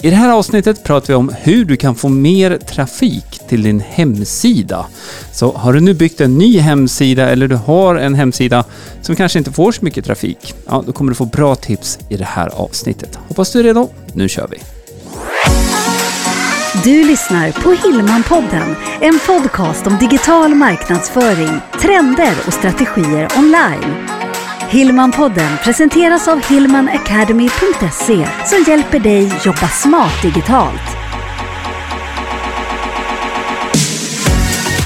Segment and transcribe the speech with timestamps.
[0.00, 3.80] I det här avsnittet pratar vi om hur du kan få mer trafik till din
[3.80, 4.86] hemsida.
[5.32, 8.64] Så har du nu byggt en ny hemsida eller du har en hemsida
[9.02, 12.16] som kanske inte får så mycket trafik, ja, då kommer du få bra tips i
[12.16, 13.18] det här avsnittet.
[13.28, 13.88] Hoppas du är redo.
[14.12, 14.58] Nu kör vi!
[16.84, 24.17] Du lyssnar på Hillmanpodden, en podcast om digital marknadsföring, trender och strategier online.
[24.70, 30.80] Hillmanpodden presenteras av hillmanacademy.se som hjälper dig jobba smart digitalt.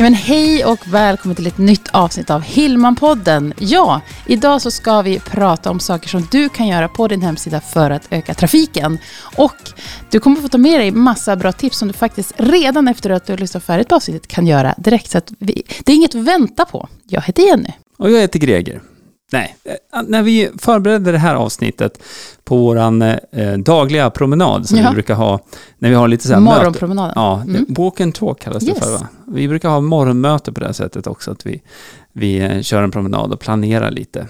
[0.01, 3.55] Men hej och välkommen till ett nytt avsnitt av Hillmanpodden.
[3.59, 7.61] Ja, idag så ska vi prata om saker som du kan göra på din hemsida
[7.61, 8.99] för att öka trafiken.
[9.37, 9.57] Och
[10.11, 13.27] du kommer få ta med dig massa bra tips som du faktiskt redan efter att
[13.27, 15.11] du har lyssnat färdigt på avsnittet kan göra direkt.
[15.11, 16.89] Så att vi, det är inget att vänta på.
[17.09, 17.73] Jag heter Jenny.
[17.97, 18.81] Och jag heter Greger.
[19.33, 22.03] Nej, eh, när vi förberedde det här avsnittet
[22.45, 24.89] på våran eh, dagliga promenad som Ja.
[24.89, 25.41] vi brukar ha
[25.79, 27.13] när vi har lite så här Morgonpromenaden.
[27.17, 27.67] Ja, Mm.
[27.69, 28.75] walk and talk kallas Yes.
[28.75, 29.09] det för va?
[29.27, 31.63] Vi brukar ha morgonmöte på det här sättet också, att vi,
[32.13, 34.27] vi eh, kör en promenad och planerar lite.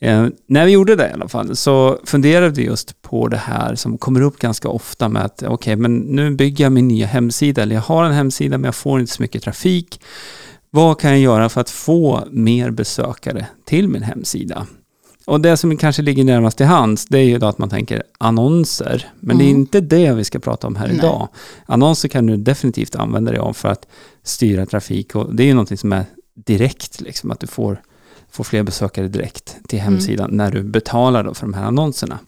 [0.00, 3.74] Eh, när vi gjorde det i alla fall så funderade vi just på det här
[3.74, 7.62] som kommer upp ganska ofta med att okej, men nu bygger jag min nya hemsida
[7.62, 10.00] eller jag har en hemsida men jag får inte så mycket trafik.
[10.74, 14.66] Vad kan jag göra för att få mer besökare till min hemsida?
[15.24, 18.02] Och det som kanske ligger närmast till hands, det är ju då att man tänker
[18.18, 19.08] annonser.
[19.20, 19.60] Men det är Mm.
[19.60, 20.96] inte det vi ska prata om här Nej.
[20.96, 21.28] idag.
[21.66, 23.86] Annonser kan du definitivt använda dig av för att
[24.22, 27.80] styra trafik och det är ju någonting som är direkt, liksom att du får,
[28.30, 29.92] får fler besökare direkt till Mm.
[29.92, 32.18] hemsidan när du betalar då för de här annonserna.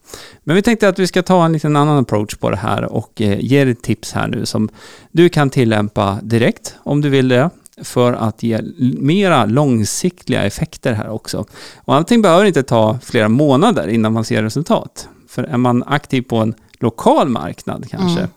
[0.43, 3.21] Men vi tänkte att vi ska ta en liten annan approach på det här och
[3.21, 4.69] eh, ge dig tips här nu som
[5.11, 7.49] du kan tillämpa direkt om du vill det
[7.83, 8.59] för att ge
[8.99, 11.45] mera långsiktiga effekter här också.
[11.75, 15.09] Och allting behöver inte ta flera månader innan man ser resultat.
[15.29, 18.29] För är man aktiv på en lokal marknad kanske, Mm.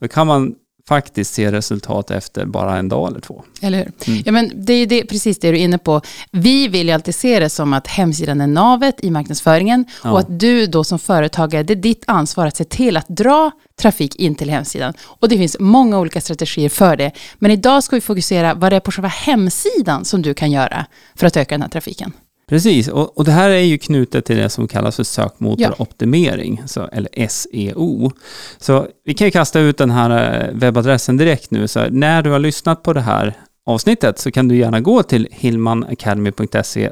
[0.00, 0.54] då kan man
[0.88, 3.44] faktiskt se resultat efter bara en dag eller två.
[3.60, 3.92] Eller hur?
[4.06, 4.22] Mm.
[4.26, 6.00] Ja, men det är det, precis det du är inne på.
[6.30, 10.10] Vi vill ju alltid se det som att hemsidan är navet i marknadsföringen Ja.
[10.12, 13.50] och att du då som företagare, det är ditt ansvar att se till att dra
[13.80, 14.94] trafik in till hemsidan.
[15.00, 17.10] Och det finns många olika strategier för det.
[17.38, 20.86] Men idag ska vi fokusera vad det är på själva hemsidan som du kan göra
[21.14, 22.12] för att öka den här trafiken.
[22.48, 25.04] Precis, och, och det här är ju knutet till det som kallas för Ja.
[25.04, 28.12] sökmotoroptimering, så, eller SEO.
[28.58, 32.30] Så vi kan ju kasta ut den här eh, webbadressen direkt nu, så när du
[32.30, 33.34] har lyssnat på det här
[33.66, 36.90] avsnittet så kan du gärna gå till hillmanacademy.se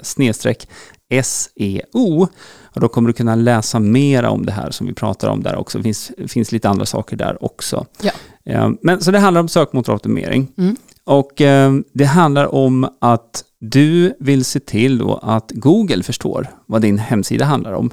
[1.23, 2.29] SEO
[2.75, 5.57] och då kommer du kunna läsa mer om det här som vi pratar om där
[5.57, 5.79] också.
[5.79, 7.87] Det finns, finns lite andra saker där också.
[8.03, 8.11] Ja.
[8.53, 10.49] Eh, Men så det handlar om sökmotoroptimering.
[10.59, 10.77] Mm.
[11.07, 16.83] Och eh, det handlar om att du vill se till då att Google förstår vad
[16.83, 17.91] din hemsida handlar om.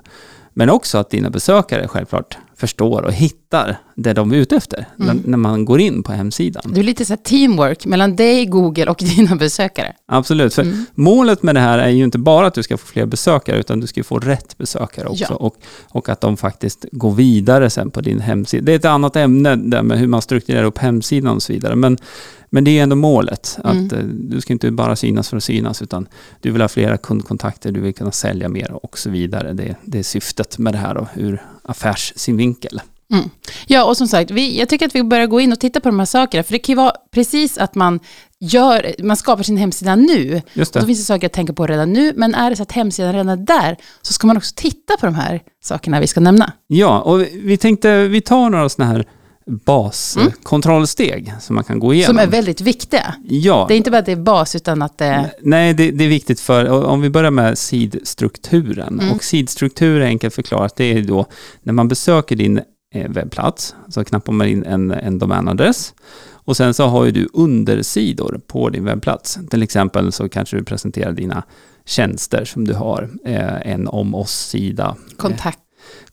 [0.54, 5.18] Men också att dina besökare självklart förstår och hittar det de är ute efter Mm.
[5.18, 6.64] när, när man går in på hemsidan.
[6.74, 9.94] Det är lite så teamwork mellan dig, Google och dina besökare.
[10.06, 10.86] Absolut, för Mm.
[10.96, 13.80] målet med det här är ju inte bara att du ska få fler besökare, utan
[13.80, 15.26] du ska få rätt besökare också.
[15.30, 15.36] Ja.
[15.36, 15.56] Och,
[15.90, 18.66] och att de faktiskt går vidare sen på din hemsida.
[18.66, 21.76] Det är ett annat ämne, där med hur man strukturerar upp hemsidan och så vidare.
[21.76, 21.98] Men,
[22.50, 23.86] men det är ändå målet, Mm.
[23.88, 26.08] att eh, du ska inte bara synas för att synas, utan
[26.42, 29.54] du vill ha flera kundkontakter, du vill kunna sälja mer och så vidare.
[29.54, 32.82] Det, det är syftet med det här då, ur affärssynvinkel.
[33.14, 33.30] Mm.
[33.68, 35.90] Ja, och som sagt, vi, jag tycker att vi börjar gå in och titta på
[35.90, 38.00] de här sakerna, för det kan ju vara precis att man
[38.40, 40.88] gör, man skapar sin hemsida nu, Just och då det.
[40.88, 43.30] finns det saker att tänka på redan nu, men är det så att hemsidan redan
[43.30, 46.52] är där, så ska man också titta på de här sakerna vi ska nämna.
[46.68, 49.06] Ja, och vi tänkte, vi tar några sådana här
[49.46, 52.16] baskontrollsteg som man kan gå igenom.
[52.16, 53.16] Som är väldigt viktiga.
[53.24, 53.66] Ja.
[53.68, 55.32] Det är inte bara att det är bas, utan att det...
[55.42, 59.00] Nej, det, det är viktigt för, om vi börjar med sidstrukturen.
[59.00, 59.16] Mm.
[59.16, 61.26] Och sidstruktur är enkelt förklarat, det är då
[61.64, 62.62] när man besöker din
[62.96, 65.94] eh, webbplats, så knappar man in en, en domänadress.
[66.46, 69.40] Och sen så har ju du undersidor på din webbplats.
[69.50, 71.44] Till exempel så kanske du presenterar dina
[71.86, 75.60] tjänster som du har, eh, en om oss-sida, Kontakt.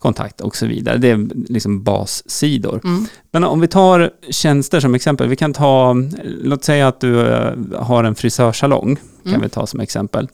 [0.00, 0.98] Kontakt och så vidare.
[0.98, 2.80] Det är liksom bassidor.
[2.84, 3.06] Mm.
[3.32, 7.52] Men om vi tar tjänster som exempel, vi kan ta, låt säga att du eh,
[7.76, 9.42] har en frisörsalong, kan Mm.
[9.42, 10.28] vi ta som exempel.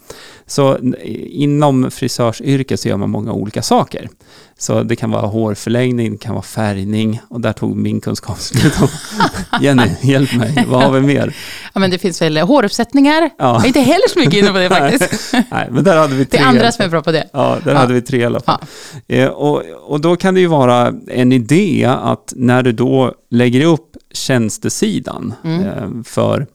[0.46, 0.78] Så
[1.30, 4.08] inom frisörsyrket så gör man många olika saker.
[4.58, 8.72] Så det kan vara hårförlängning, det kan vara färgning och där tog min kunskap slut.
[9.60, 11.36] Jenny, hjälp mig, vad har vi mer?
[11.74, 13.30] Ja, men det finns väl håruppsättningar.
[13.38, 13.54] Ja.
[13.54, 15.32] Jag är inte heller så mycket inne på det faktiskt.
[15.50, 16.40] Nej, men där hade vi Det tre.
[16.40, 17.28] är andra som är bra på det.
[17.32, 17.78] Ja, där Ja.
[17.78, 18.60] hade vi tre i alla fall.
[19.08, 23.64] Eh, och, och då kan det ju vara en idé att när du då lägger
[23.66, 25.64] upp tjänstesidan Mm.
[25.64, 26.46] eh, för,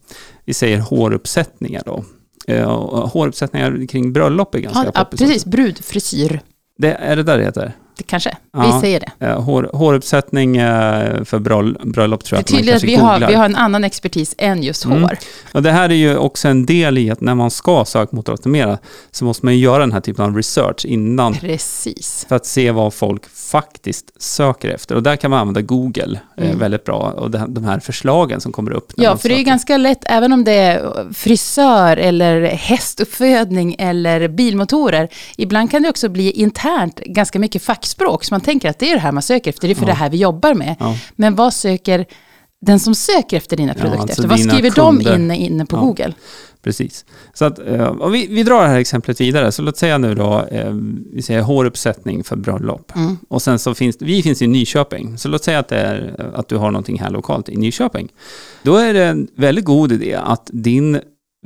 [0.46, 2.04] vi säger håruppsättningar då.
[2.48, 2.70] Eh,
[3.08, 5.46] håruppsättningar kring bröllop är ganska Ja, poppis precis.
[5.46, 6.42] Brudfrisyr.
[6.78, 7.74] Det, är det där det heter?
[7.98, 8.38] Det kanske.
[8.54, 8.74] Ja.
[8.76, 9.28] Vi säger det.
[9.34, 12.88] Hår, håruppsättning eh, för bröll, bröllop tror Det är jag att man tydligt att kanske
[12.88, 13.28] vi har, googlar.
[13.28, 15.02] vi har en annan expertis än just Mm.
[15.04, 15.18] hår.
[15.54, 18.78] Och det här är ju också en del i att när man ska sökmotoroptimera
[19.12, 22.26] så måste man göra den här typen av research innan Precis.
[22.30, 24.96] för att se vad folk faktiskt söker efter.
[24.96, 26.60] Och där kan man använda Google eh, Mm.
[26.60, 28.94] väldigt bra och det, de här förslagen som kommer upp.
[28.96, 34.28] Ja, för det är ju ganska lätt, även om det är frisör eller hästuppfödning eller
[34.28, 35.08] bilmotorer,
[35.38, 38.96] ibland kan det också bli internt ganska mycket fackspråk, så man tänker att det är
[38.96, 39.88] det här man söker efter, det är för Ja.
[39.88, 40.76] det här vi jobbar med.
[40.80, 40.98] Ja.
[41.16, 42.06] Men vad söker
[42.66, 44.28] den som söker efter dina Ja, produkter alltså efter?
[44.28, 45.12] Vad skriver kunder.
[45.12, 45.80] de inne, inne på Ja.
[45.82, 46.14] Google?
[46.64, 47.06] Precis.
[47.34, 49.52] Så att, eh, vi, vi drar det här exemplet vidare.
[49.52, 50.72] Så låt säga nu då, eh,
[51.14, 52.96] vi säger håruppsättning för bröllop.
[52.96, 53.18] Mm.
[53.30, 55.18] Och sen så finns vi finns i Nyköping.
[55.18, 58.10] Så låt säga att, det är, att du har någonting här lokalt i Nyköping.
[58.64, 61.00] Då är det en väldigt god idé att din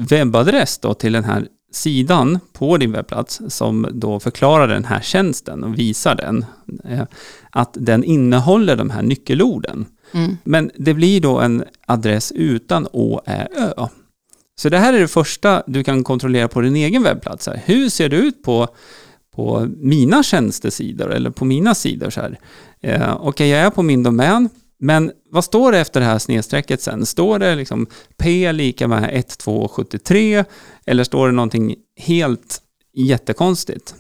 [0.10, 5.64] webbadress då till den här sidan på din webbplats som då förklarar den här tjänsten
[5.64, 6.46] och visar den,
[6.84, 7.04] eh,
[7.50, 9.86] att den innehåller de här nyckelorden.
[10.12, 10.38] Mm.
[10.44, 13.88] Men det blir då en adress utan å, ä, ö.
[14.58, 17.48] Så det här är det första du kan kontrollera på din egen webbplats.
[17.48, 17.62] Här.
[17.66, 18.68] Hur ser det ut på,
[19.36, 22.10] på mina tjänstesidor eller på mina sidor?
[22.10, 22.40] Så här?
[22.82, 24.50] Eh, Okej, jag är på min domän,
[24.80, 27.06] men vad står det efter det här snedstrecket sen?
[27.06, 27.88] Står det liksom
[28.18, 30.44] P lika med 1273
[30.86, 32.62] eller står det någonting helt
[32.94, 33.96] jättekonstigt?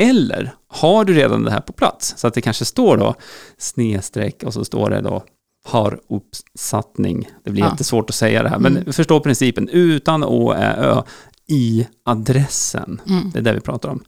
[0.00, 2.14] Eller har du redan det här på plats?
[2.16, 3.14] Så att det kanske står då
[3.58, 5.24] snedstreck och så står det då
[5.64, 7.28] har uppsattning.
[7.44, 7.70] Det blir Ja.
[7.70, 8.92] jättesvårt att säga det här, men Mm.
[8.92, 9.68] förstå principen.
[9.68, 11.02] Utan å, ä, ö
[11.48, 13.00] i adressen.
[13.08, 13.30] Mm.
[13.30, 14.04] Det är det vi pratar om.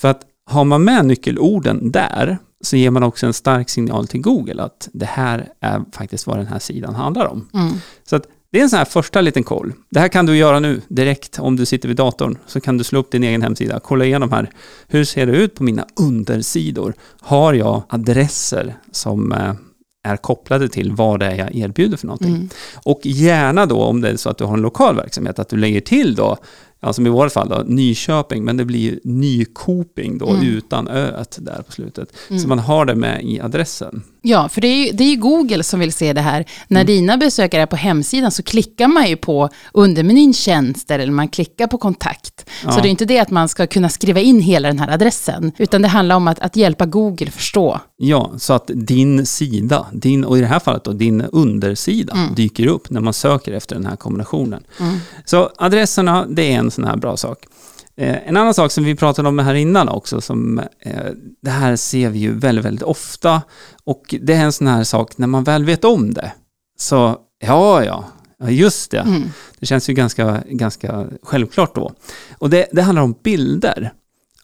[0.00, 0.20] För att
[0.50, 4.88] har man med nyckelorden där så ger man också en stark signal till Google att
[4.92, 7.48] det här är faktiskt vad den här sidan handlar om.
[7.54, 7.72] Mm.
[8.04, 9.72] Så att det är en sån här första liten koll.
[9.90, 12.38] Det här kan du göra nu direkt om du sitter vid datorn.
[12.46, 14.50] Så kan du slå upp din egen hemsida, kolla igenom här.
[14.88, 16.94] Hur ser det ut på mina undersidor?
[17.20, 19.54] Har jag adresser som eh,
[20.02, 22.34] är kopplade till vad det är jag erbjuder för någonting?
[22.34, 22.48] Mm.
[22.84, 25.56] Och gärna då om det är så att du har en lokal verksamhet, att du
[25.56, 26.36] lägger till då,
[26.80, 30.46] ja, som i vårt fall då, Nyköping, men det blir Nykoping då Mm.
[30.46, 32.12] utan öet där på slutet.
[32.30, 32.40] Mm.
[32.42, 34.02] Så man har det med i adressen.
[34.22, 36.44] Ja, för det är, ju, det är ju Google som vill se det här.
[36.68, 36.86] När Mm.
[36.86, 41.66] dina besökare är på hemsidan så klickar man ju på undermenyn tjänster eller man klickar
[41.66, 42.46] på kontakt.
[42.64, 42.72] Ja.
[42.72, 45.52] Så det är inte det att man ska kunna skriva in hela den här adressen,
[45.58, 47.80] utan det handlar om att, att hjälpa Google förstå.
[47.96, 52.34] Ja, så att din sida, din, och i det här fallet då din undersida, Mm.
[52.34, 54.62] dyker upp när man söker efter den här kombinationen.
[54.80, 54.98] Mm.
[55.24, 57.38] Så adresserna, det är en sån här bra sak.
[58.00, 61.10] Eh, en annan sak som vi pratade om här innan också, som eh,
[61.42, 63.42] det här ser vi ju väldigt, väldigt ofta.
[63.84, 66.32] Och det är en sån här sak, när man väl vet om det,
[66.78, 67.16] så
[67.46, 68.04] ja, ja,
[68.38, 68.98] ja just det.
[68.98, 69.22] Mm.
[69.58, 71.92] Det känns ju ganska, ganska självklart då.
[72.38, 73.92] Och det, det handlar om bilder.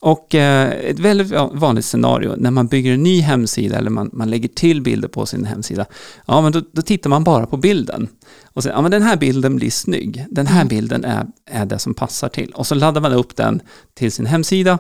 [0.07, 4.11] Och eh, ett väldigt va- vanligt scenario när man bygger en ny hemsida eller man,
[4.13, 5.87] man lägger till bilder på sin hemsida.
[6.27, 8.09] Ja, men då, då tittar man bara på bilden.
[8.45, 10.27] Och säger, ja men den här bilden blir snygg.
[10.31, 10.69] Den här Mm.
[10.69, 12.51] bilden är, är det som passar till.
[12.51, 13.61] Och så laddar man upp den
[13.95, 14.79] till sin hemsida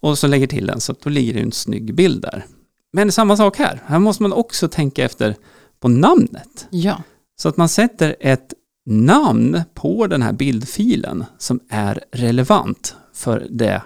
[0.00, 2.44] och så lägger till den så att då ligger det en snygg bild där.
[2.92, 3.82] Men samma sak här.
[3.86, 5.34] Här måste man också tänka efter
[5.80, 6.66] på namnet.
[6.70, 7.02] Ja.
[7.42, 8.52] Så att man sätter ett
[8.86, 13.82] namn på den här bildfilen som är relevant för det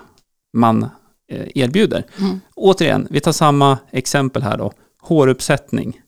[0.52, 0.82] man
[1.28, 2.04] eh, erbjuder.
[2.18, 2.40] Mm.
[2.54, 4.72] Återigen, vi tar samma exempel här då.
[5.00, 6.00] Håruppsättning.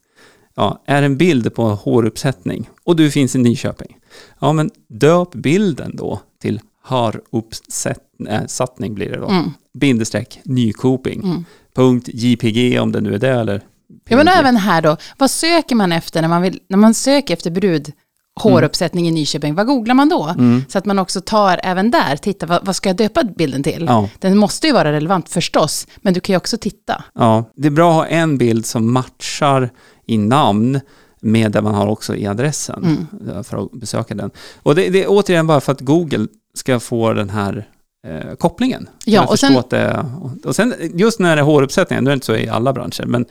[0.55, 3.97] Ja, är en bild på håruppsättning och du finns i Nyköping.
[4.41, 9.29] Ja, men döp bilden då till haruppsättning blir det då.
[9.29, 9.51] Mm.
[9.75, 11.23] Bindestreck Nykoping.
[11.23, 11.45] Mm.
[11.75, 13.63] Punkt JPG om det nu är det eller
[14.05, 17.35] Ja, men även här då, vad söker man efter när man, vill, när man söker
[17.35, 17.93] efter brud,
[18.41, 20.25] håruppsättning i Nyköping, vad googlar man då?
[20.39, 20.65] Mm.
[20.69, 23.85] Så att man också tar även där, titta vad, vad ska jag döpa bilden till?
[23.89, 24.09] Ja.
[24.19, 27.05] Den måste ju vara relevant förstås, men du kan ju också titta.
[27.15, 29.71] Ja, det är bra att ha en bild som matchar
[30.07, 30.81] i namn
[31.21, 33.45] med det man har också i adressen Mm.
[33.45, 34.31] för att besöka den.
[34.63, 37.69] Och det, det är återigen bara för att Google ska få den här
[38.07, 38.89] eh, kopplingen.
[39.05, 40.07] Ja, och sen- det,
[40.45, 43.05] och sen just när det är håruppsättningen, nu är det inte så i alla branscher,
[43.07, 43.25] men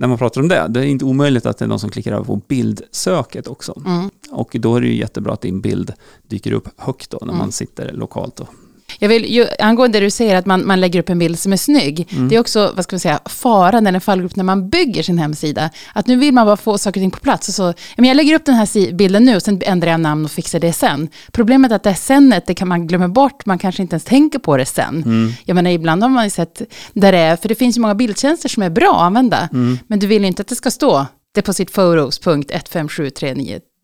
[0.00, 2.12] när man pratar om det, det är inte omöjligt att det är någon som klickar
[2.12, 3.82] över på bildsöket också.
[3.86, 4.10] Mm.
[4.30, 5.92] Och då är det ju jättebra att din bild
[6.28, 7.38] dyker upp högt då när Mm.
[7.38, 8.40] man sitter lokalt.
[8.40, 8.48] Och,
[8.98, 11.52] Jag vill, ju, angående det du säger att man, man lägger upp en bild som
[11.52, 12.28] är snygg, Mm.
[12.28, 15.18] det är också, vad ska man säga, faran eller en fallgrupp när man bygger sin
[15.18, 15.70] hemsida.
[15.92, 17.48] Att nu vill man bara få saker och ting på plats.
[17.48, 20.24] Och så, men jag lägger upp den här bilden nu och sen ändrar jag namn
[20.24, 21.08] och fixar det sen.
[21.32, 24.04] Problemet är att det här senet, det kan man glömma bort, man kanske inte ens
[24.04, 25.02] tänker på det sen.
[25.02, 25.32] Mm.
[25.44, 27.94] Jag menar, ibland har man ju sett där det är, för det finns ju många
[27.94, 29.78] bildtjänster som är bra att använda, Mm.
[29.86, 31.06] men du vill inte att det ska stå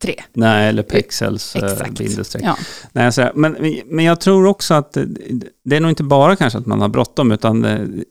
[0.03, 0.21] depositphotos.157393.
[0.33, 1.99] Nej, eller pixels eh, Exakt.
[1.99, 2.45] bindestreck.
[2.45, 2.57] Ja.
[2.93, 4.97] Nej, så, men, men jag tror också att
[5.65, 7.61] det, är nog inte bara kanske att man har bråttom, utan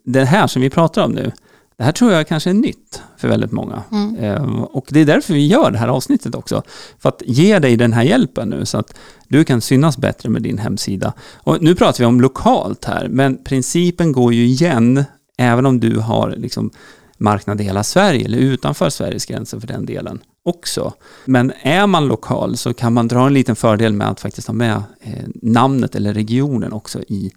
[0.06, 1.32] det, här som vi pratar om nu,
[1.78, 3.84] Det här tror jag kanske är nytt för väldigt många.
[3.92, 4.16] Mm.
[4.16, 6.64] Eh, Och det är därför vi gör det här avsnittet också.
[7.00, 8.96] För att ge dig den här hjälpen nu så att
[9.28, 11.14] du kan synas bättre med din hemsida.
[11.36, 15.04] Och nu pratar vi om lokalt här, men principen går ju igen
[15.38, 16.72] även om du har liksom
[17.24, 20.94] marknad i hela Sverige eller utanför Sveriges gränser för den delen också.
[21.26, 24.54] Men är man lokal så kan man dra en liten fördel med att faktiskt ha
[24.54, 27.32] med eh, namnet eller regionen också i,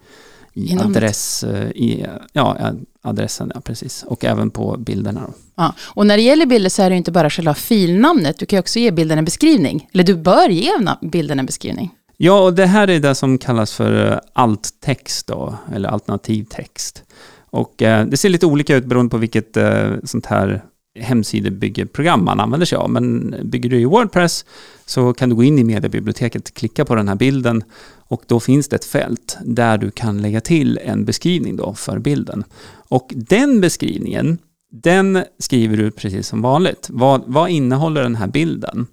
[0.53, 4.05] i, I adress, eh, i ja, adressen, ja precis.
[4.07, 5.21] Och även på bilderna.
[5.27, 5.33] Då.
[5.55, 5.75] Ja.
[5.81, 8.79] Och när det gäller bilder så är det inte bara själva filnamnet, du kan också
[8.79, 9.89] ge bilden en beskrivning.
[9.93, 10.71] Eller du bör ge
[11.03, 11.91] bilden en beskrivning.
[12.17, 17.03] Ja, och det här är det som kallas för eh, alt-text då, eller alternativ text.
[17.51, 20.63] Och eh, det ser lite olika ut beroende på vilket eh, sånt här
[20.99, 22.91] hemsidebyggeprogram man använder sig av.
[22.91, 24.45] Men bygger du i Wordpress
[24.87, 27.65] så kan du gå in i mediebiblioteket, klicka på den här bilden
[28.09, 31.99] och då finns det ett fält där du kan lägga till en beskrivning då för
[31.99, 32.45] bilden.
[32.89, 34.39] Och den beskrivningen,
[34.73, 36.87] den skriver du precis som vanligt.
[36.91, 38.87] Vad, vad innehåller den här bilden?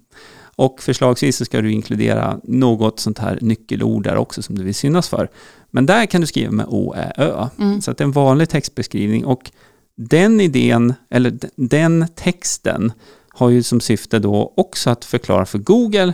[0.56, 4.74] Och förslagsvis så ska du inkludera något sånt här nyckelord där också som du vill
[4.74, 5.28] synas för.
[5.74, 7.48] Men där kan du skriva med O, Ä, Ö.
[7.58, 7.80] Mm.
[7.80, 9.50] Så att det är en vanlig textbeskrivning och
[9.96, 12.92] den idén, eller den texten
[13.28, 16.12] har ju som syfte då också att förklara för Google,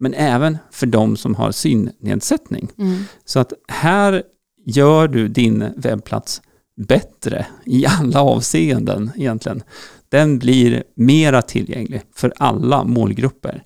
[0.00, 2.68] men även för de som har synnedsättning.
[2.78, 3.04] Mm.
[3.24, 4.22] Så att här
[4.64, 6.42] gör du din webbplats
[6.88, 9.62] bättre i alla avseenden egentligen.
[10.08, 13.64] Den blir mera tillgänglig för alla målgrupper.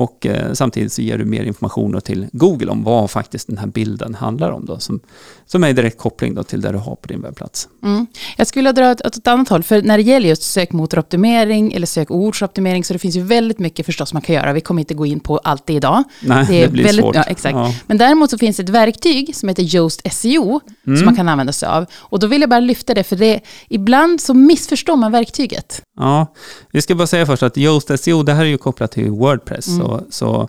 [0.00, 3.66] Och eh, samtidigt så ger du mer information till Google om vad faktiskt den här
[3.66, 5.00] bilden handlar om då, som,
[5.46, 7.68] som är direkt koppling då till det du har på din webbplats.
[7.82, 8.06] Mm.
[8.36, 11.86] Jag skulle vilja dra åt ett annat håll, för när det gäller just sökmotoroptimering eller
[11.86, 14.52] sökordsoptimering, så det finns ju väldigt mycket förstås man kan göra.
[14.52, 16.04] Vi kommer inte gå in på allt det idag.
[16.22, 17.14] Nej, Det det, blir väldigt- svårt.
[17.14, 17.54] ja, exakt.
[17.54, 17.74] Ja.
[17.86, 20.96] Men däremot så finns det ett verktyg som heter Yoast SEO, Mm.
[20.98, 21.86] som man kan använda sig av.
[21.96, 25.82] Och då vill jag bara lyfta det, för det, ibland så missförstår man verktyget.
[25.96, 26.26] Ja,
[26.72, 29.68] vi ska bara säga först att Yoast SEO, det här är ju kopplat till Wordpress.
[29.68, 29.86] Mm.
[29.90, 30.48] Så, så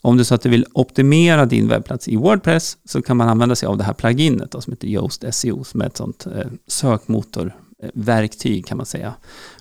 [0.00, 3.54] om du så att du vill optimera din webbplats i Wordpress så kan man använda
[3.54, 6.46] sig av det här pluginet då, som heter Yoast SEO, som är ett sånt eh,
[6.66, 9.14] sökmotorverktyg kan man säga,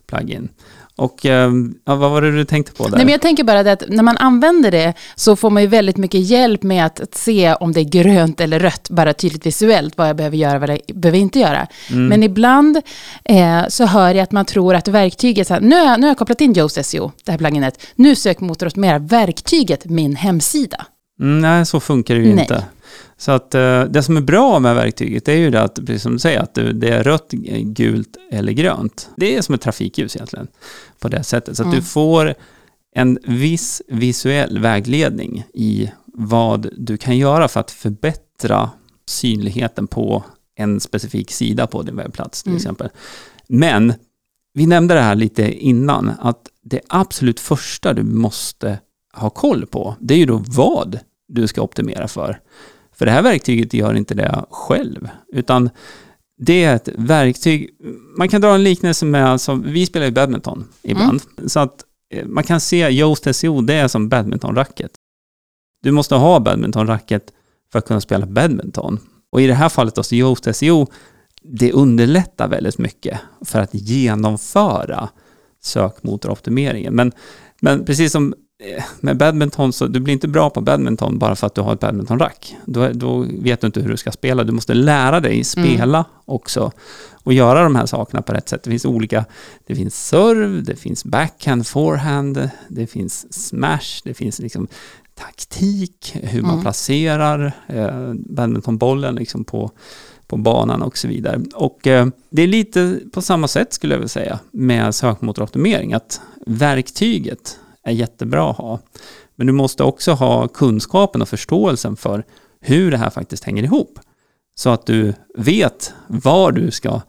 [0.05, 0.49] plugin.
[0.95, 1.51] Och eh,
[1.85, 2.91] ja, vad var det du tänkte på där?
[2.97, 5.67] Nej, men jag tänker bara det att när man använder det så får man ju
[5.67, 9.45] väldigt mycket hjälp med att, att se om det är grönt eller rött, bara tydligt
[9.45, 11.67] visuellt, vad jag behöver göra, vad jag behöver inte göra.
[11.89, 12.07] Mm.
[12.07, 12.81] Men ibland
[13.25, 16.05] eh, så hör jag att man tror att verktyget, så här, nu, har jag, nu
[16.05, 20.85] har jag kopplat in Yoast SEO, det här pluginet, nu sökmotoroptimerar verktyget min hemsida.
[21.21, 22.43] Mm, nej, så funkar det ju Nej.
[22.43, 22.65] inte.
[23.21, 26.11] Så att eh, det som är bra med verktyget är ju det att, precis som
[26.13, 27.31] du säger, att det är rött,
[27.63, 29.09] gult eller grönt.
[29.15, 30.47] Det är som ett trafikljus egentligen,
[30.99, 31.57] på det sättet.
[31.57, 31.79] Så att Mm.
[31.79, 32.33] du får
[32.95, 38.69] en viss visuell vägledning i vad du kan göra för att förbättra
[39.07, 40.23] synligheten på
[40.55, 42.57] en specifik sida på din webbplats till Mm.
[42.57, 42.89] exempel.
[43.47, 43.93] Men
[44.53, 48.79] vi nämnde det här lite innan, att det absolut första du måste
[49.13, 52.39] ha koll på, det är ju då vad du ska optimera för.
[53.01, 55.69] För det här verktyget gör inte det själv, utan
[56.37, 57.69] det är ett verktyg,
[58.17, 62.25] man kan dra en liknelse med, alltså, vi spelar ju badminton ibland, så att eh,
[62.25, 64.91] man kan se Yoast SEO, det är som badmintonracket.
[65.83, 67.23] Du måste ha badmintonracket
[67.71, 68.99] för att kunna spela badminton.
[69.31, 70.87] Och i det här fallet då, så Yoast SEO,
[71.41, 75.09] det underlättar väldigt mycket för att genomföra
[75.61, 76.95] sökmotoroptimeringen.
[76.95, 77.11] Men,
[77.61, 78.33] men precis som
[78.99, 81.79] med badminton, så du blir inte bra på badminton bara för att du har ett
[81.79, 82.55] badmintonrack.
[82.65, 84.43] Då, då vet du inte hur du ska spela.
[84.43, 86.71] Du måste lära dig spela också
[87.23, 88.63] och göra de här sakerna på rätt sätt.
[88.63, 89.25] Det finns olika,
[89.67, 94.67] det finns serve, det finns backhand, forehand, det finns smash, det finns liksom
[95.15, 96.61] taktik, hur man Mm.
[96.61, 99.71] placerar eh, badmintonbollen liksom på,
[100.27, 101.41] på banan och så vidare.
[101.55, 106.21] Och eh, det är lite på samma sätt skulle jag vilja säga med sökmotoroptimering, att
[106.45, 108.79] verktyget är jättebra att ha.
[109.35, 112.23] Men du måste också ha kunskapen och förståelsen för
[112.59, 113.99] hur det här faktiskt hänger ihop.
[114.55, 117.01] Så att du vet var du ska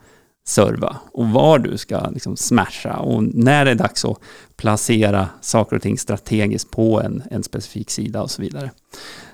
[0.47, 4.17] serva och var du ska liksom smasha och när det är dags att
[4.57, 8.71] placera saker och ting strategiskt på en, en specifik sida och så vidare.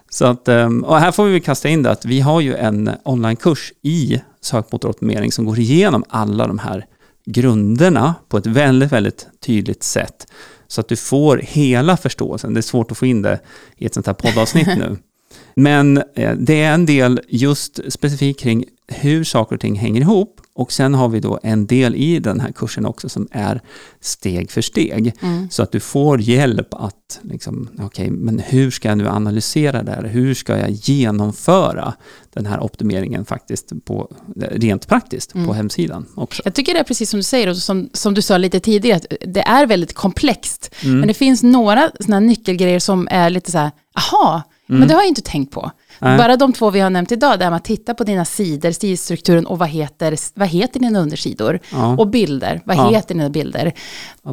[0.09, 2.91] Så att, ehm, och här får vi kasta in det att vi har ju en
[3.03, 6.85] onlinekurs i sökmotoroptimering som går igenom alla de här
[7.25, 10.27] grunderna på ett väldigt, väldigt tydligt sätt.
[10.71, 12.53] Så att du får hela förståelsen.
[12.53, 13.39] Det är svårt att få in det
[13.77, 14.97] i ett sånt här poddavsnitt nu.
[15.55, 20.41] Men eh, det är en del just specifikt kring hur saker och ting hänger ihop.
[20.53, 23.61] Och sen har vi då en del i den här kursen också som är
[24.01, 25.13] steg för steg.
[25.21, 25.49] Mm.
[25.49, 29.91] Så att du får hjälp att, liksom, okej, men hur ska jag nu analysera det
[29.91, 30.03] här?
[30.03, 31.93] Hur ska jag genomföra
[32.33, 35.47] den här optimeringen faktiskt på, rent praktiskt Mm.
[35.47, 36.41] på hemsidan också?
[36.45, 38.97] Jag tycker det är precis som du säger och som, som du sa lite tidigare,
[38.97, 40.75] att det är väldigt komplext.
[40.83, 40.99] Mm.
[40.99, 44.43] Men det finns några såna nyckelgrejer som är lite så här, aha,
[44.77, 45.59] men det har jag inte tänkt på.
[45.61, 45.71] Mm.
[45.99, 46.17] Nej.
[46.17, 49.59] Bara de två vi har nämnt idag, där man tittar på dina sidor, stilstrukturen och
[49.59, 51.59] vad heter, vad heter dina undersidor?
[51.71, 51.97] Ja.
[51.97, 52.89] Och bilder, vad Ja.
[52.89, 53.73] heter dina bilder?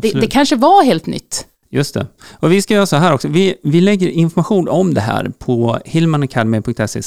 [0.03, 1.47] Det, det kanske var helt nytt.
[1.71, 2.07] Just det.
[2.33, 3.29] Och vi ska göra så här också.
[3.29, 7.03] Vi, vi lägger information om det här på hillmanacademy.se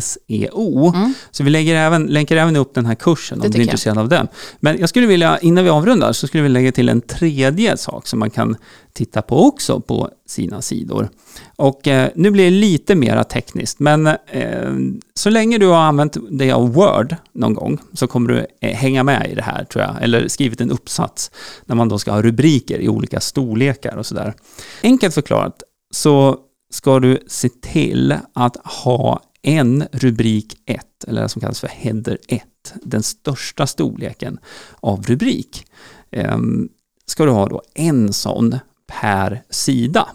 [0.00, 0.92] SEO.
[0.94, 1.14] Mm.
[1.30, 3.98] Så vi lägger även, länkar även upp den här kursen Det om du är intresserad
[3.98, 4.28] av den.
[4.60, 8.06] Men jag skulle vilja, innan vi avrundar, så skulle vi lägga till en tredje sak
[8.06, 8.56] som man kan
[8.92, 11.08] titta på också på sina sidor.
[11.56, 14.72] Och eh, nu blir det lite mera tekniskt, men eh,
[15.14, 19.02] så länge du har använt dig av Word någon gång så kommer du eh, hänga
[19.02, 21.30] med i det här tror jag, eller skrivit en uppsats
[21.64, 24.34] när man då ska ha rubriker i olika storlekar och sådär.
[24.82, 26.38] Enkelt förklarat så
[26.70, 32.18] ska du se till att ha en rubrik 1, eller det som kallas för header
[32.28, 32.42] 1,
[32.82, 34.38] den största storleken
[34.80, 35.66] av rubrik.
[36.10, 36.68] Ehm,
[37.06, 40.08] ska du ha då en sån per sida.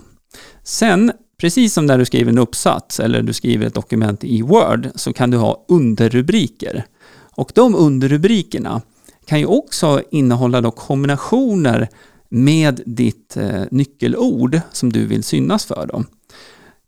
[0.63, 4.89] Sen, precis som när du skriver en uppsats eller du skriver ett dokument i Word,
[4.96, 6.86] så kan du ha underrubriker.
[7.36, 8.82] Och de underrubrikerna
[9.25, 11.89] kan ju också innehålla då kombinationer
[12.30, 15.88] med ditt eh, nyckelord som du vill synas för.
[15.88, 16.06] Dem.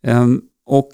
[0.04, 0.92] Ehm, och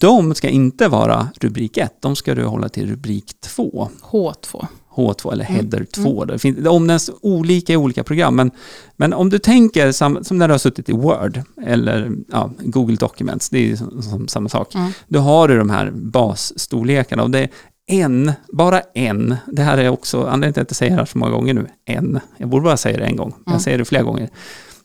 [0.00, 3.88] de ska inte vara rubrik 1, de ska du hålla till rubrik 2.
[4.02, 4.66] H2.
[4.96, 5.54] H2 eller Mm.
[5.56, 6.24] header 2.
[6.24, 8.50] Det, finns, det omnämns olika i olika program, men,
[8.96, 12.96] men om du tänker sam, som när du har suttit i Word eller ja, Google
[12.96, 14.74] Documents, det är ju som, som samma sak.
[14.74, 14.90] Mm.
[15.08, 17.48] Då har du de här basstorlekarna och det är
[17.86, 21.18] en, bara en, det här är också, anledningen till att jag säger det här så
[21.18, 23.42] många gånger nu, en, jag borde bara säga det en gång, Mm.
[23.52, 24.28] jag säger det flera gånger.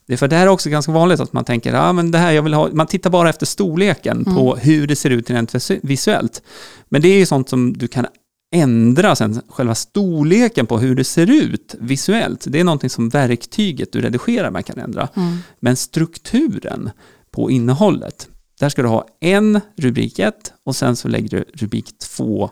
[0.08, 2.18] Det är för det här är också ganska vanligt att man tänker, ja men det
[2.18, 4.36] här jag vill ha, man tittar bara efter storleken Mm.
[4.36, 6.42] på hur det ser ut rent visu- visuellt.
[6.90, 8.06] Men det är ju sånt som du kan
[8.52, 12.46] ändra sen, själva storleken på hur det ser ut visuellt.
[12.48, 15.08] Det är någonting som verktyget du redigerar med kan ändra.
[15.16, 15.38] Mm.
[15.60, 16.90] Men strukturen
[17.32, 18.28] på innehållet,
[18.60, 22.50] där ska du ha en rubrik 1 och sen så lägger du rubrik 2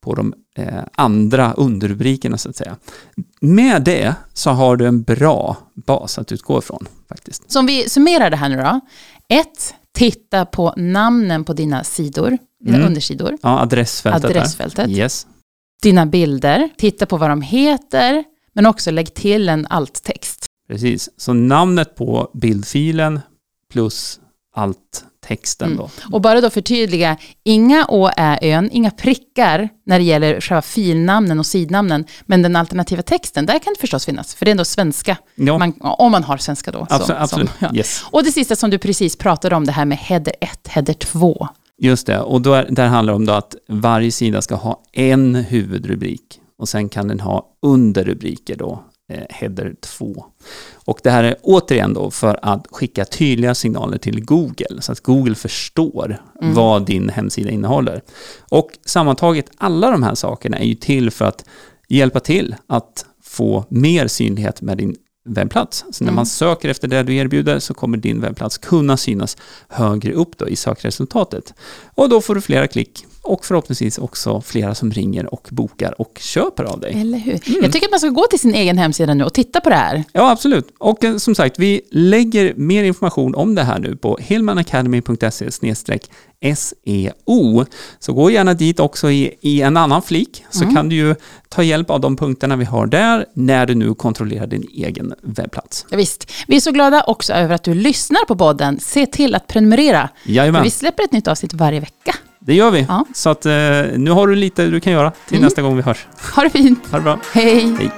[0.00, 2.76] på de eh, andra underrubrikerna så att säga.
[3.40, 7.50] Med det så har du en bra bas att utgå ifrån faktiskt.
[7.52, 8.80] Så om vi summerar det här nu då.
[9.28, 12.88] Ett, titta på namnen på dina sidor, dina Mm.
[12.88, 13.38] undersidor.
[13.42, 14.24] Ja, adressfältet.
[14.24, 14.88] Adressfältet.
[14.88, 15.26] Yes.
[15.82, 20.46] Dina bilder, titta på vad de heter, men också lägg till en alt-text.
[20.68, 23.20] Precis, så namnet på bildfilen
[23.72, 24.20] plus
[24.58, 25.78] allt texten Mm.
[25.78, 25.90] då.
[26.12, 31.38] Och bara då förtydliga, inga å, ä, ön, inga prickar när det gäller själva filnamnen
[31.38, 34.64] och sidnamnen, men den alternativa texten, där kan det förstås finnas, för det är ändå
[34.64, 36.78] svenska, Ja, man, om man har svenska då.
[36.90, 37.06] absolut.
[37.06, 37.48] som- absolut.
[37.58, 37.74] som- ja.
[37.78, 38.04] Yes.
[38.10, 41.48] Och det sista som du precis pratade om, det här med header 1, header 2.
[41.80, 44.80] Just det, och då är, där handlar det om då att varje sida ska ha
[44.92, 48.82] en huvudrubrik och sen kan den ha underrubriker då,
[49.30, 50.24] header 2.
[50.84, 55.00] Och det här är återigen då för att skicka tydliga signaler till Google så att
[55.00, 56.54] Google förstår Mm.
[56.54, 58.02] vad din hemsida innehåller.
[58.48, 61.44] Och sammantaget, alla de här sakerna är ju till för att
[61.88, 65.84] hjälpa till att få mer synlighet med din webbplats.
[65.92, 66.14] Så när Mm.
[66.16, 69.36] man söker efter det du erbjuder så kommer din webbplats kunna synas
[69.68, 71.54] högre upp då i sökresultatet.
[71.94, 76.18] Och då får du flera klick och förhoppningsvis också flera som ringer och bokar och
[76.20, 77.00] köper av dig.
[77.00, 77.40] Eller hur?
[77.62, 79.76] Jag tycker att man ska gå till sin egen hemsida nu och titta på det
[79.76, 80.04] här.
[80.12, 80.74] Ja, absolut.
[80.78, 85.50] Och eh, som sagt, vi lägger mer information om det här nu på hillmanacademy.se
[86.56, 87.64] SEO.
[87.98, 91.14] Så gå gärna dit också i, i en annan flik, så kan du ju
[91.48, 95.86] ta hjälp av de punkterna vi har där när du nu kontrollerar din egen webbplats.
[95.90, 96.32] Ja, visst.
[96.46, 98.80] Vi är så glada också över att du lyssnar på podden.
[98.80, 100.08] Se till att prenumerera.
[100.24, 102.14] För Jajamän, vi släpper ett nytt avsnitt varje vecka.
[102.40, 102.86] Det gör vi.
[102.88, 103.04] Ja.
[103.14, 103.52] Så att eh,
[103.96, 105.44] nu har du lite du kan göra till Mm.
[105.44, 106.06] nästa gång vi hörs.
[106.36, 106.86] Ha det fint.
[106.90, 107.18] Ha det bra.
[107.32, 107.90] Hej.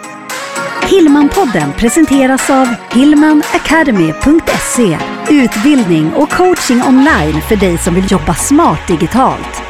[0.88, 4.98] Hillmanpodden presenteras av hillmanacademy.se
[5.30, 9.62] Utbildning och coaching online för dig som vill jobba smart digitalt.